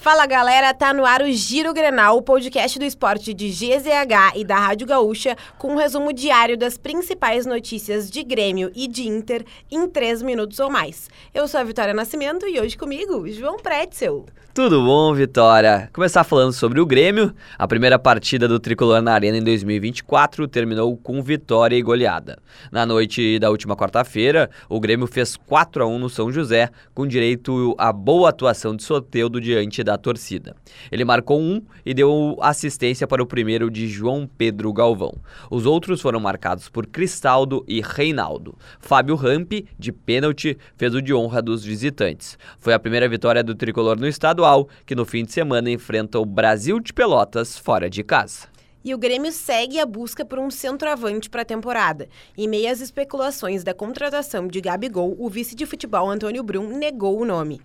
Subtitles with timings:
[0.00, 4.44] Fala galera, tá no ar o Giro Grenal, o podcast do esporte de GZH e
[4.46, 9.44] da Rádio Gaúcha, com um resumo diário das principais notícias de Grêmio e de Inter
[9.70, 11.10] em três minutos ou mais.
[11.34, 14.24] Eu sou a Vitória Nascimento e hoje comigo, João Pretzel.
[14.52, 15.88] Tudo bom, Vitória?
[15.92, 17.32] Começar falando sobre o Grêmio.
[17.56, 22.36] A primeira partida do Tricolor na Arena em 2024 terminou com vitória e goleada.
[22.72, 27.06] Na noite da última quarta-feira, o Grêmio fez 4 a 1 no São José, com
[27.06, 30.56] direito à boa atuação de Soteudo diante da torcida.
[30.90, 35.14] Ele marcou um e deu assistência para o primeiro de João Pedro Galvão.
[35.50, 38.56] Os outros foram marcados por Cristaldo e Reinaldo.
[38.80, 42.38] Fábio Rampe, de pênalti, fez o de honra dos visitantes.
[42.58, 46.24] Foi a primeira vitória do Tricolor no estadual, que no fim de semana enfrenta o
[46.24, 48.48] Brasil de Pelotas fora de casa.
[48.82, 52.08] E o Grêmio segue a busca por um centroavante para a temporada.
[52.36, 57.20] Em meio às especulações da contratação de Gabigol, o vice de futebol Antônio Brum negou
[57.20, 57.60] o nome.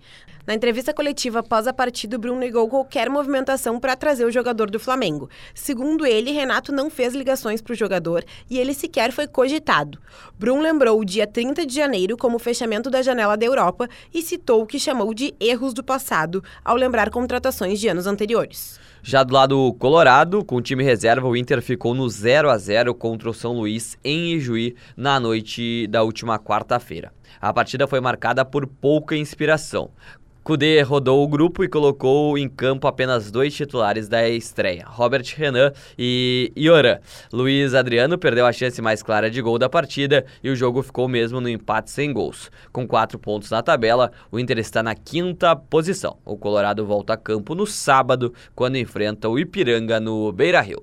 [0.46, 4.70] Na entrevista coletiva após a partida, o Brum negou qualquer movimentação para trazer o jogador
[4.70, 5.28] do Flamengo.
[5.52, 9.98] Segundo ele, Renato não fez ligações para o jogador e ele sequer foi cogitado.
[10.38, 14.62] Brum lembrou o dia 30 de janeiro como fechamento da janela da Europa e citou
[14.62, 18.78] o que chamou de erros do passado ao lembrar contratações de anos anteriores.
[19.02, 22.94] Já do lado colorado, com o time reserva, o Inter ficou no 0 a 0
[22.94, 27.12] contra o São Luís em Ijuí na noite da última quarta-feira.
[27.40, 29.90] A partida foi marcada por pouca inspiração.
[30.46, 35.72] Kudê rodou o grupo e colocou em campo apenas dois titulares da estreia, Robert Renan
[35.98, 37.00] e Ioran.
[37.32, 41.08] Luiz Adriano perdeu a chance mais clara de gol da partida e o jogo ficou
[41.08, 42.48] mesmo no empate sem gols.
[42.72, 46.16] Com quatro pontos na tabela, o Inter está na quinta posição.
[46.24, 50.80] O Colorado volta a campo no sábado, quando enfrenta o Ipiranga no Beira-Rio.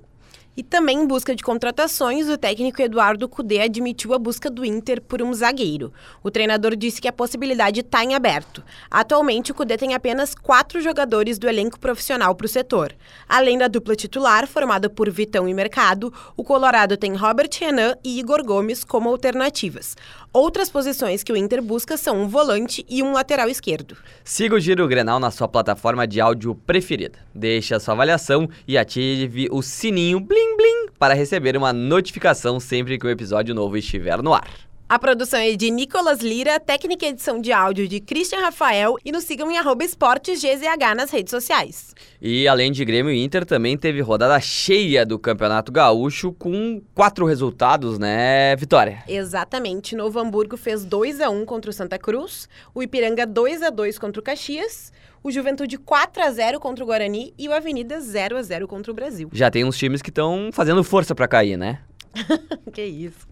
[0.56, 5.02] E também em busca de contratações, o técnico Eduardo Cudê admitiu a busca do Inter
[5.02, 5.92] por um zagueiro.
[6.22, 8.62] O treinador disse que a possibilidade está em aberto.
[8.88, 12.94] Atualmente, o Cudê tem apenas quatro jogadores do elenco profissional para o setor.
[13.28, 18.20] Além da dupla titular, formada por Vitão e Mercado, o Colorado tem Robert Renan e
[18.20, 19.96] Igor Gomes como alternativas.
[20.36, 23.96] Outras posições que o Inter busca são um volante e um lateral esquerdo.
[24.24, 27.20] Siga o Giro Grenal na sua plataforma de áudio preferida.
[27.32, 32.98] Deixe a sua avaliação e ative o sininho blim blim para receber uma notificação sempre
[32.98, 34.50] que o episódio novo estiver no ar.
[34.94, 39.10] A produção é de Nicolas Lira, técnica e edição de áudio de Christian Rafael e
[39.10, 40.62] nos sigam em esportesgzh
[40.96, 41.92] nas redes sociais.
[42.22, 47.26] E além de Grêmio e Inter, também teve rodada cheia do Campeonato Gaúcho com quatro
[47.26, 49.02] resultados, né, Vitória?
[49.08, 49.96] Exatamente.
[49.96, 53.98] Novo Hamburgo fez 2 a 1 contra o Santa Cruz, o Ipiranga 2 a 2
[53.98, 54.92] contra o Caxias,
[55.24, 58.92] o Juventude 4 a 0 contra o Guarani e o Avenida 0 a 0 contra
[58.92, 59.28] o Brasil.
[59.32, 61.80] Já tem uns times que estão fazendo força para cair, né?
[62.72, 63.26] que isso.